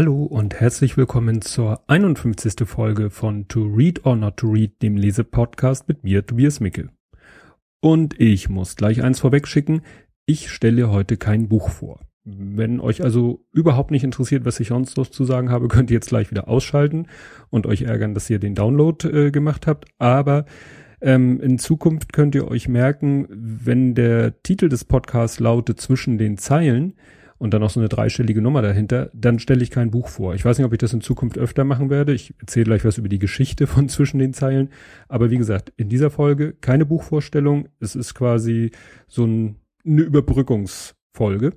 [0.00, 2.66] Hallo und herzlich willkommen zur 51.
[2.66, 6.88] Folge von To Read or Not to Read, dem Lesepodcast mit mir, Tobias Mickel.
[7.82, 9.82] Und ich muss gleich eins vorwegschicken,
[10.24, 12.00] ich stelle heute kein Buch vor.
[12.24, 15.96] Wenn euch also überhaupt nicht interessiert, was ich sonst noch zu sagen habe, könnt ihr
[15.96, 17.06] jetzt gleich wieder ausschalten
[17.50, 19.84] und euch ärgern, dass ihr den Download äh, gemacht habt.
[19.98, 20.46] Aber
[21.02, 26.38] ähm, in Zukunft könnt ihr euch merken, wenn der Titel des Podcasts lautet zwischen den
[26.38, 26.94] Zeilen,
[27.40, 30.34] und dann noch so eine dreistellige Nummer dahinter, dann stelle ich kein Buch vor.
[30.34, 32.12] Ich weiß nicht, ob ich das in Zukunft öfter machen werde.
[32.12, 34.68] Ich erzähle gleich was über die Geschichte von zwischen den Zeilen.
[35.08, 37.68] Aber wie gesagt, in dieser Folge keine Buchvorstellung.
[37.80, 38.72] Es ist quasi
[39.08, 41.54] so ein, eine Überbrückungsfolge.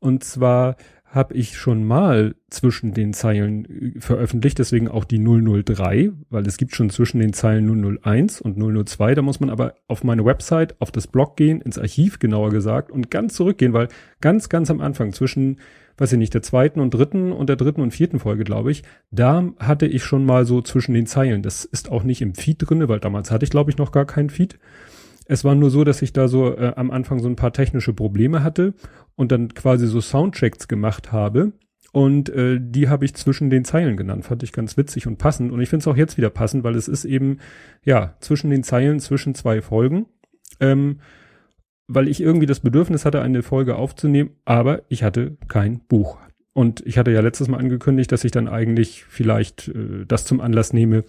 [0.00, 0.74] Und zwar
[1.12, 6.56] habe ich schon mal zwischen den Zeilen äh, veröffentlicht, deswegen auch die 003, weil es
[6.56, 10.74] gibt schon zwischen den Zeilen 001 und 002, da muss man aber auf meine Website,
[10.80, 13.88] auf das Blog gehen, ins Archiv genauer gesagt und ganz zurückgehen, weil
[14.22, 15.58] ganz, ganz am Anfang zwischen,
[15.98, 18.82] weiß ich nicht, der zweiten und dritten und der dritten und vierten Folge, glaube ich,
[19.10, 22.56] da hatte ich schon mal so zwischen den Zeilen, das ist auch nicht im Feed
[22.58, 24.58] drinne, weil damals hatte ich, glaube ich, noch gar keinen Feed.
[25.32, 27.94] Es war nur so, dass ich da so äh, am Anfang so ein paar technische
[27.94, 28.74] Probleme hatte
[29.16, 31.52] und dann quasi so Soundchecks gemacht habe.
[31.90, 34.26] Und äh, die habe ich zwischen den Zeilen genannt.
[34.26, 35.50] Fand ich ganz witzig und passend.
[35.50, 37.38] Und ich finde es auch jetzt wieder passend, weil es ist eben,
[37.82, 40.04] ja, zwischen den Zeilen, zwischen zwei Folgen.
[40.60, 40.98] Ähm,
[41.88, 46.18] weil ich irgendwie das Bedürfnis hatte, eine Folge aufzunehmen, aber ich hatte kein Buch.
[46.52, 50.42] Und ich hatte ja letztes Mal angekündigt, dass ich dann eigentlich vielleicht äh, das zum
[50.42, 51.04] Anlass nehme,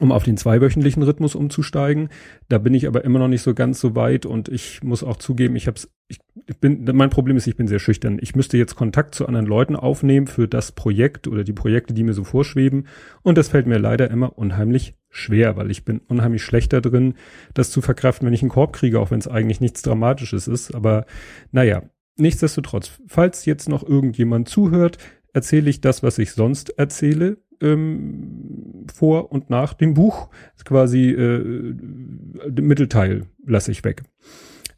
[0.00, 2.08] um auf den zweiwöchentlichen Rhythmus umzusteigen.
[2.48, 5.16] Da bin ich aber immer noch nicht so ganz so weit und ich muss auch
[5.16, 8.18] zugeben, ich habe ich, ich bin mein Problem ist, ich bin sehr schüchtern.
[8.20, 12.04] Ich müsste jetzt Kontakt zu anderen Leuten aufnehmen für das Projekt oder die Projekte, die
[12.04, 12.86] mir so vorschweben
[13.22, 17.14] und das fällt mir leider immer unheimlich schwer, weil ich bin unheimlich schlechter drin,
[17.54, 20.74] das zu verkraften, wenn ich einen Korb kriege, auch wenn es eigentlich nichts dramatisches ist,
[20.74, 21.06] aber
[21.52, 21.82] naja,
[22.16, 24.98] nichtsdestotrotz, falls jetzt noch irgendjemand zuhört,
[25.32, 30.28] erzähle ich das, was ich sonst erzähle, ähm, vor und nach dem Buch.
[30.54, 34.02] ist quasi äh, den Mittelteil lasse ich weg.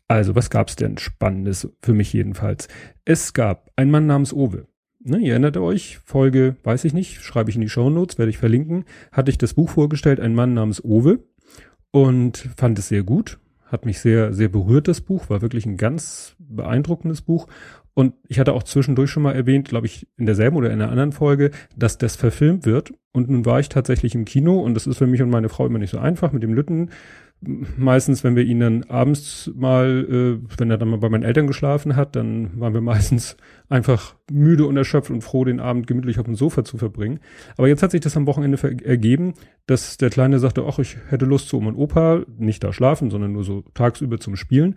[0.08, 2.68] Also, was gab's denn Spannendes für mich jedenfalls?
[3.04, 4.66] Es gab einen Mann namens Owe.
[5.00, 8.30] Ne, ihr erinnert euch, Folge, weiß ich nicht, schreibe ich in die Show Notes, werde
[8.30, 11.20] ich verlinken, hatte ich das Buch vorgestellt, ein Mann namens Owe
[11.92, 13.38] und fand es sehr gut,
[13.68, 17.46] hat mich sehr, sehr berührt, das Buch, war wirklich ein ganz beeindruckendes Buch
[17.98, 20.92] und ich hatte auch zwischendurch schon mal erwähnt, glaube ich, in derselben oder in einer
[20.92, 22.92] anderen Folge, dass das verfilmt wird.
[23.10, 25.66] Und nun war ich tatsächlich im Kino und das ist für mich und meine Frau
[25.66, 26.90] immer nicht so einfach mit dem Lütten.
[27.40, 31.46] Meistens, wenn wir ihn dann abends mal, äh, wenn er dann mal bei meinen Eltern
[31.46, 33.36] geschlafen hat, dann waren wir meistens
[33.68, 37.20] einfach müde und erschöpft und froh, den Abend gemütlich auf dem Sofa zu verbringen.
[37.56, 39.34] Aber jetzt hat sich das am Wochenende ergeben,
[39.66, 43.08] dass der Kleine sagte, ach, ich hätte Lust zu Oma und Opa, nicht da schlafen,
[43.08, 44.74] sondern nur so tagsüber zum Spielen.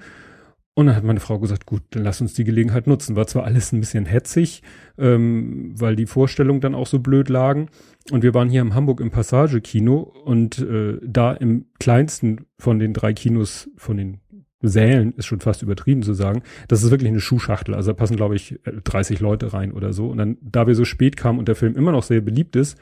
[0.73, 3.17] Und dann hat meine Frau gesagt, gut, dann lass uns die Gelegenheit nutzen.
[3.17, 4.63] War zwar alles ein bisschen hetzig,
[4.97, 7.67] ähm, weil die Vorstellungen dann auch so blöd lagen.
[8.09, 12.93] Und wir waren hier in Hamburg im Passage-Kino und äh, da im kleinsten von den
[12.93, 14.21] drei Kinos, von den
[14.61, 17.75] Sälen, ist schon fast übertrieben zu sagen, das ist wirklich eine Schuhschachtel.
[17.75, 20.07] Also da passen, glaube ich, 30 Leute rein oder so.
[20.07, 22.77] Und dann, da wir so spät kamen und der Film immer noch sehr beliebt ist,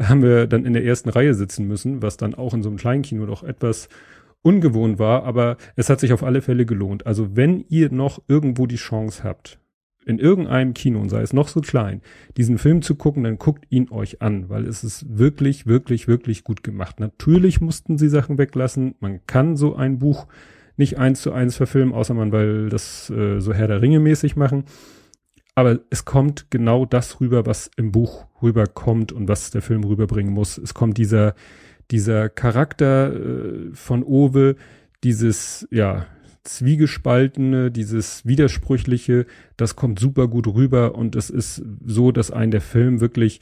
[0.00, 2.78] haben wir dann in der ersten Reihe sitzen müssen, was dann auch in so einem
[2.78, 3.88] kleinen Kino doch etwas
[4.44, 7.06] ungewohnt war, aber es hat sich auf alle Fälle gelohnt.
[7.06, 9.58] Also wenn ihr noch irgendwo die Chance habt,
[10.06, 12.02] in irgendeinem Kino, und sei es noch so klein,
[12.36, 16.44] diesen Film zu gucken, dann guckt ihn euch an, weil es ist wirklich, wirklich, wirklich
[16.44, 17.00] gut gemacht.
[17.00, 18.96] Natürlich mussten sie Sachen weglassen.
[19.00, 20.26] Man kann so ein Buch
[20.76, 24.36] nicht eins zu eins verfilmen, außer man will das äh, so Herr der Ringe mäßig
[24.36, 24.64] machen.
[25.54, 30.34] Aber es kommt genau das rüber, was im Buch rüberkommt und was der Film rüberbringen
[30.34, 30.58] muss.
[30.58, 31.34] Es kommt dieser,
[31.90, 34.56] dieser Charakter äh, von Owe,
[35.02, 36.06] dieses, ja,
[36.44, 42.60] Zwiegespaltene, dieses Widersprüchliche, das kommt super gut rüber und es ist so, dass ein der
[42.60, 43.40] Film wirklich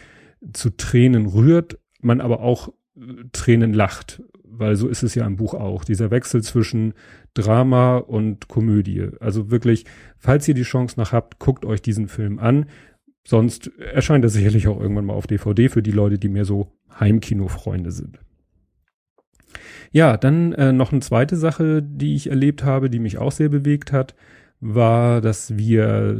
[0.52, 5.36] zu Tränen rührt, man aber auch äh, Tränen lacht, weil so ist es ja im
[5.36, 5.84] Buch auch.
[5.84, 6.94] Dieser Wechsel zwischen
[7.34, 9.08] Drama und Komödie.
[9.18, 9.84] Also wirklich,
[10.18, 12.66] falls ihr die Chance noch habt, guckt euch diesen Film an.
[13.26, 16.72] Sonst erscheint er sicherlich auch irgendwann mal auf DVD für die Leute, die mehr so
[16.98, 18.18] Heimkino-Freunde sind.
[19.90, 23.48] Ja, dann äh, noch eine zweite Sache, die ich erlebt habe, die mich auch sehr
[23.48, 24.14] bewegt hat,
[24.64, 26.16] war, dass wir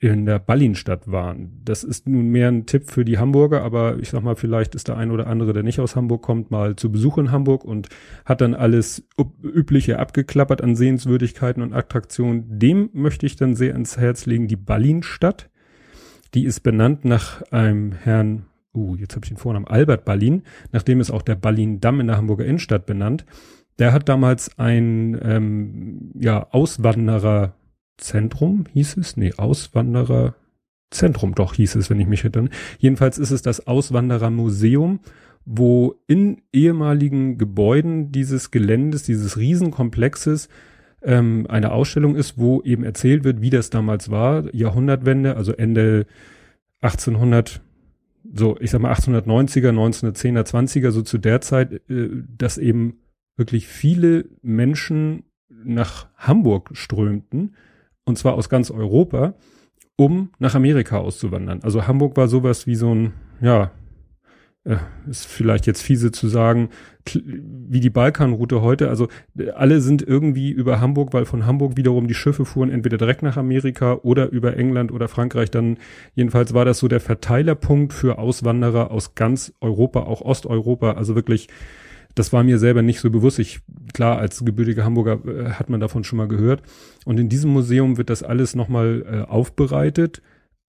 [0.00, 1.60] äh, in der Ballinstadt waren.
[1.64, 4.86] Das ist nun mehr ein Tipp für die Hamburger, aber ich sag mal, vielleicht ist
[4.86, 7.88] der ein oder andere, der nicht aus Hamburg kommt, mal zu Besuch in Hamburg und
[8.24, 9.04] hat dann alles
[9.42, 12.60] übliche abgeklappert an Sehenswürdigkeiten und Attraktionen.
[12.60, 15.50] Dem möchte ich dann sehr ins Herz legen, die Ballinstadt.
[16.34, 21.00] Die ist benannt nach einem Herrn uh, jetzt habe ich den Vornamen, Albert Ballin, nachdem
[21.00, 23.24] ist auch der Ballin-Damm in der Hamburger Innenstadt benannt.
[23.78, 29.16] Der hat damals ein ähm, ja, Auswandererzentrum, hieß es?
[29.16, 30.34] Nee, Auswanderer,
[30.90, 32.50] Zentrum doch hieß es, wenn ich mich erinnere.
[32.78, 35.00] Jedenfalls ist es das Auswanderermuseum,
[35.44, 40.48] wo in ehemaligen Gebäuden dieses Geländes, dieses Riesenkomplexes
[41.02, 46.06] ähm, eine Ausstellung ist, wo eben erzählt wird, wie das damals war, Jahrhundertwende, also Ende
[46.82, 47.62] 1800,
[48.32, 53.00] so ich sag mal 1890er, 1910er, 20er, so zu der Zeit, äh, dass eben
[53.36, 55.24] wirklich viele Menschen
[55.64, 57.54] nach Hamburg strömten,
[58.04, 59.34] und zwar aus ganz Europa,
[59.96, 61.60] um nach Amerika auszuwandern.
[61.62, 63.70] Also Hamburg war sowas wie so ein, ja,
[65.08, 66.68] ist vielleicht jetzt fiese zu sagen,
[67.06, 68.88] wie die Balkanroute heute.
[68.90, 69.08] Also
[69.38, 73.22] äh, alle sind irgendwie über Hamburg, weil von Hamburg wiederum die Schiffe fuhren entweder direkt
[73.22, 75.50] nach Amerika oder über England oder Frankreich.
[75.50, 75.78] Dann
[76.14, 80.92] jedenfalls war das so der Verteilerpunkt für Auswanderer aus ganz Europa, auch Osteuropa.
[80.92, 81.48] Also wirklich
[82.14, 83.38] das war mir selber nicht so bewusst.
[83.38, 83.60] Ich,
[83.94, 86.62] klar, als gebürtiger Hamburger äh, hat man davon schon mal gehört.
[87.04, 90.20] Und in diesem Museum wird das alles nochmal äh, aufbereitet.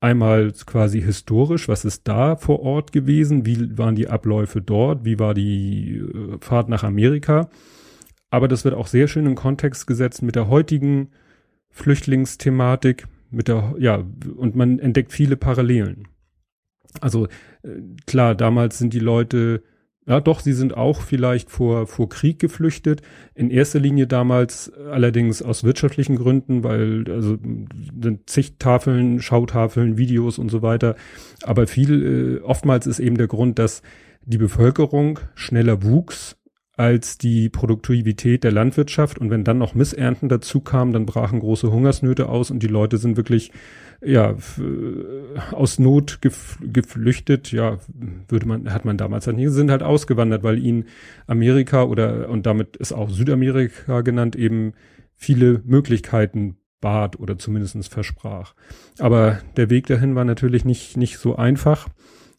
[0.01, 3.45] Einmal quasi historisch, was ist da vor Ort gewesen?
[3.45, 5.05] Wie waren die Abläufe dort?
[5.05, 7.49] Wie war die äh, Fahrt nach Amerika?
[8.31, 11.09] Aber das wird auch sehr schön in Kontext gesetzt mit der heutigen
[11.69, 14.03] Flüchtlingsthematik, mit der, ja,
[14.37, 16.07] und man entdeckt viele Parallelen.
[16.99, 17.27] Also
[17.61, 17.69] äh,
[18.07, 19.61] klar, damals sind die Leute
[20.07, 23.01] ja, doch, sie sind auch vielleicht vor, vor Krieg geflüchtet.
[23.35, 27.37] In erster Linie damals allerdings aus wirtschaftlichen Gründen, weil also
[28.01, 30.95] sind zig Tafeln, Schautafeln, Videos und so weiter.
[31.43, 33.83] Aber viel, äh, oftmals ist eben der Grund, dass
[34.25, 36.35] die Bevölkerung schneller wuchs
[36.77, 39.19] als die Produktivität der Landwirtschaft.
[39.19, 42.97] Und wenn dann noch Missernten dazu kamen, dann brachen große Hungersnöte aus und die Leute
[42.97, 43.51] sind wirklich
[44.03, 44.35] ja,
[45.51, 47.77] aus Not gef geflüchtet, ja,
[48.27, 50.85] würde man, hat man damals halt nicht, sind halt ausgewandert, weil ihnen
[51.27, 54.73] Amerika oder, und damit ist auch Südamerika genannt, eben
[55.15, 58.55] viele Möglichkeiten bat oder zumindestens versprach.
[58.97, 61.87] Aber der Weg dahin war natürlich nicht, nicht so einfach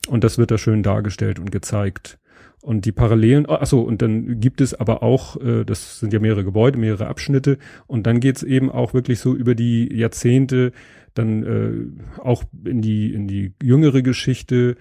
[0.09, 2.19] und das wird da schön dargestellt und gezeigt.
[2.61, 6.21] Und die Parallelen, ach so, und dann gibt es aber auch, äh, das sind ja
[6.21, 7.59] mehrere Gebäude, mehrere Abschnitte,
[7.89, 10.73] und dann geht's eben auch wirklich so über die Jahrzehnte,
[11.15, 14.77] dann äh, auch in die, in die jüngere Geschichte,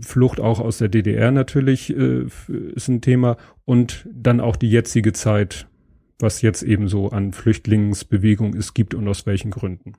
[0.00, 2.26] Flucht auch aus der DDR natürlich äh,
[2.74, 3.36] ist ein Thema.
[3.64, 5.66] Und dann auch die jetzige Zeit,
[6.18, 9.94] was jetzt eben so an Flüchtlingsbewegung es gibt und aus welchen Gründen.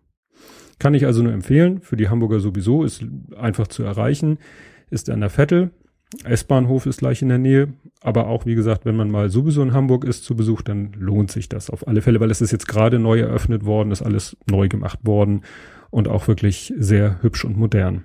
[0.79, 3.05] Kann ich also nur empfehlen, für die Hamburger sowieso, ist
[3.37, 4.37] einfach zu erreichen,
[4.89, 5.71] ist an der Vettel,
[6.24, 9.74] S-Bahnhof ist gleich in der Nähe, aber auch wie gesagt, wenn man mal sowieso in
[9.74, 12.68] Hamburg ist zu Besuch, dann lohnt sich das auf alle Fälle, weil es ist jetzt
[12.68, 15.42] gerade neu eröffnet worden, ist alles neu gemacht worden
[15.89, 18.04] und auch wirklich sehr hübsch und modern.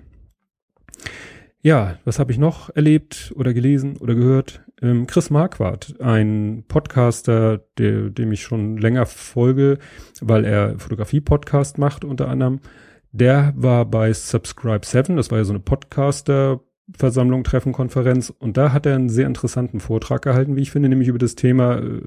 [1.61, 4.61] Ja, was habe ich noch erlebt oder gelesen oder gehört?
[4.81, 9.77] Ähm, Chris Marquardt, ein Podcaster, der, dem ich schon länger folge,
[10.21, 12.61] weil er Fotografie-Podcast macht unter anderem.
[13.11, 16.61] Der war bei Subscribe 7, das war ja so eine Podcaster
[16.97, 20.89] Versammlung, Treffen, Konferenz und da hat er einen sehr interessanten Vortrag gehalten, wie ich finde,
[20.89, 22.01] nämlich über das Thema äh,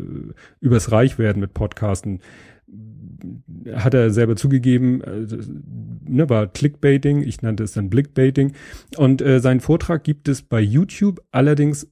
[0.61, 2.21] übers Reichwerden mit Podcasten.
[3.75, 5.27] Hat er selber zugegeben, äh,
[6.09, 8.53] ne, war Clickbaiting, ich nannte es dann Blickbaiting.
[8.97, 11.92] Und äh, seinen Vortrag gibt es bei YouTube, allerdings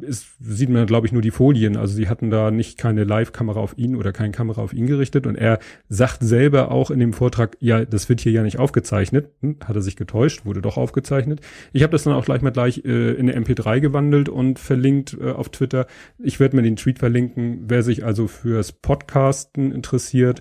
[0.00, 1.76] ist, sieht man, glaube ich, nur die Folien.
[1.76, 5.26] Also sie hatten da nicht keine Live-Kamera auf ihn oder keine Kamera auf ihn gerichtet.
[5.26, 5.58] Und er
[5.88, 9.28] sagt selber auch in dem Vortrag, ja, das wird hier ja nicht aufgezeichnet.
[9.42, 11.40] Hm, hat er sich getäuscht, wurde doch aufgezeichnet.
[11.72, 15.16] Ich habe das dann auch gleich mal gleich äh, in eine MP3 gewandelt und verlinkt
[15.20, 15.86] äh, auf Twitter.
[16.18, 20.40] Ich werde mir den Tweet verlinken, wer sich also fürs Podcasten interessiert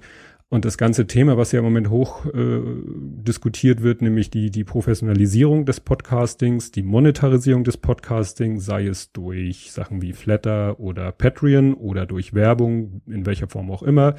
[0.50, 4.64] und das ganze Thema, was ja im Moment hoch äh, diskutiert wird, nämlich die, die
[4.64, 11.76] Professionalisierung des Podcastings, die Monetarisierung des Podcastings, sei es durch Sachen wie Flatter oder Patreon
[11.76, 14.16] oder durch Werbung, in welcher Form auch immer.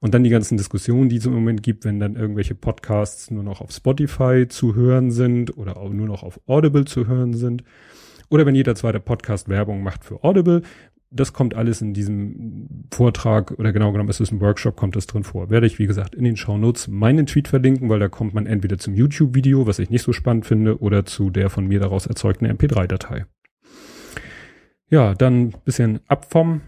[0.00, 3.42] Und dann die ganzen Diskussionen, die es im Moment gibt, wenn dann irgendwelche Podcasts nur
[3.42, 7.64] noch auf Spotify zu hören sind oder auch nur noch auf Audible zu hören sind.
[8.30, 10.62] Oder wenn jeder zweite Podcast Werbung macht für Audible,
[11.10, 15.08] das kommt alles in diesem Vortrag oder genau genommen ist es ein Workshop, kommt das
[15.08, 15.50] drin vor.
[15.50, 18.46] Werde ich, wie gesagt, in den Show Notes meinen Tweet verlinken, weil da kommt man
[18.46, 22.06] entweder zum YouTube-Video, was ich nicht so spannend finde, oder zu der von mir daraus
[22.06, 23.26] erzeugten MP3-Datei.
[24.88, 26.60] Ja, dann bisschen ab vom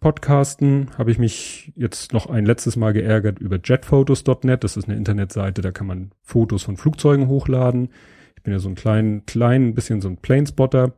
[0.00, 4.64] Podcasten habe ich mich jetzt noch ein letztes Mal geärgert über jetphotos.net.
[4.64, 7.88] Das ist eine Internetseite, da kann man Fotos von Flugzeugen hochladen.
[8.36, 10.92] Ich bin ja so ein klein, klein bisschen so ein Planespotter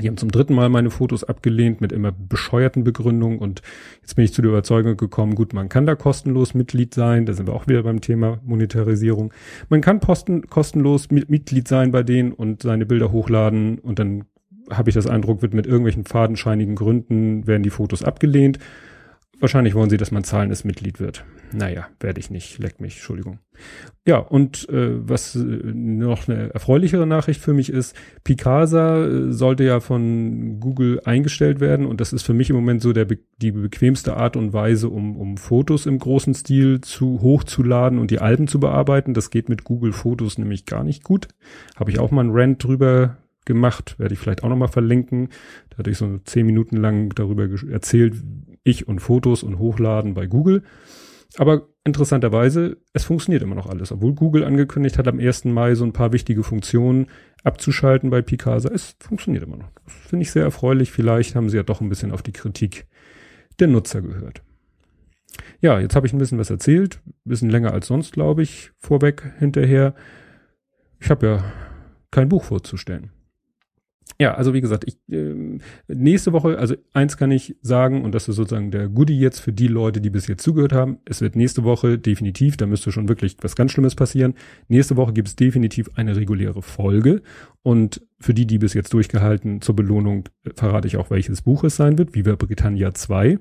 [0.00, 3.62] die haben zum dritten Mal meine Fotos abgelehnt mit immer bescheuerten Begründungen und
[4.02, 7.32] jetzt bin ich zu der Überzeugung gekommen, gut, man kann da kostenlos Mitglied sein, da
[7.32, 9.32] sind wir auch wieder beim Thema Monetarisierung.
[9.68, 14.24] Man kann posten, kostenlos Mitglied sein bei denen und seine Bilder hochladen und dann
[14.70, 18.58] habe ich das Eindruck, wird mit irgendwelchen fadenscheinigen Gründen werden die Fotos abgelehnt
[19.40, 21.24] wahrscheinlich wollen sie, dass man zahlendes Mitglied wird.
[21.52, 23.38] Naja, werde ich nicht, leck mich, Entschuldigung.
[24.06, 29.64] Ja, und äh, was äh, noch eine erfreulichere Nachricht für mich ist, Picasa äh, sollte
[29.64, 33.52] ja von Google eingestellt werden und das ist für mich im Moment so der die
[33.52, 38.48] bequemste Art und Weise, um, um Fotos im großen Stil zu hochzuladen und die Alben
[38.48, 39.14] zu bearbeiten.
[39.14, 41.28] Das geht mit Google Fotos nämlich gar nicht gut.
[41.76, 43.16] Habe ich auch mal einen Rant drüber
[43.48, 45.30] gemacht, werde ich vielleicht auch nochmal verlinken.
[45.70, 48.14] Da hatte ich so zehn Minuten lang darüber erzählt,
[48.62, 50.62] ich und Fotos und Hochladen bei Google.
[51.36, 53.92] Aber interessanterweise, es funktioniert immer noch alles.
[53.92, 55.46] Obwohl Google angekündigt hat, am 1.
[55.46, 57.06] Mai so ein paar wichtige Funktionen
[57.44, 59.70] abzuschalten bei Picasa, es funktioniert immer noch.
[59.84, 60.90] Das finde ich sehr erfreulich.
[60.90, 62.86] Vielleicht haben sie ja doch ein bisschen auf die Kritik
[63.58, 64.42] der Nutzer gehört.
[65.60, 67.00] Ja, jetzt habe ich ein bisschen was erzählt.
[67.06, 69.94] Ein bisschen länger als sonst, glaube ich, vorweg, hinterher.
[71.00, 71.44] Ich habe ja
[72.10, 73.10] kein Buch vorzustellen.
[74.20, 78.28] Ja, also wie gesagt, ich äh, nächste Woche, also eins kann ich sagen, und das
[78.28, 80.98] ist sozusagen der Goodie jetzt für die Leute, die bis jetzt zugehört haben.
[81.04, 84.34] Es wird nächste Woche definitiv, da müsste schon wirklich was ganz Schlimmes passieren.
[84.66, 87.22] Nächste Woche gibt es definitiv eine reguläre Folge.
[87.62, 91.62] Und für die, die bis jetzt durchgehalten, zur Belohnung äh, verrate ich auch, welches Buch
[91.62, 92.16] es sein wird.
[92.16, 93.38] Viva Britannia 2.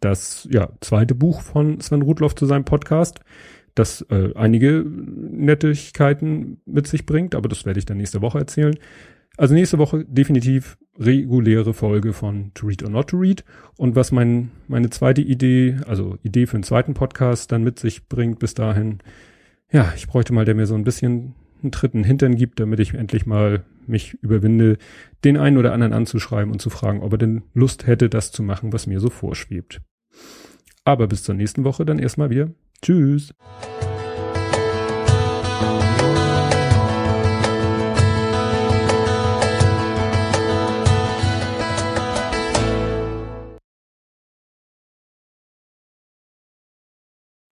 [0.00, 3.20] Das ja, zweite Buch von Sven Rudloff zu seinem Podcast
[3.74, 8.74] das äh, einige Nettigkeiten mit sich bringt, aber das werde ich dann nächste Woche erzählen.
[9.40, 13.42] Also nächste Woche definitiv reguläre Folge von To Read or Not to Read.
[13.78, 18.06] Und was mein, meine zweite Idee, also Idee für einen zweiten Podcast dann mit sich
[18.06, 18.98] bringt bis dahin,
[19.72, 22.92] ja, ich bräuchte mal, der mir so ein bisschen einen dritten Hintern gibt, damit ich
[22.92, 24.76] endlich mal mich überwinde,
[25.24, 28.42] den einen oder anderen anzuschreiben und zu fragen, ob er denn Lust hätte, das zu
[28.42, 29.80] machen, was mir so vorschwebt.
[30.84, 32.50] Aber bis zur nächsten Woche dann erstmal wieder.
[32.82, 33.32] Tschüss.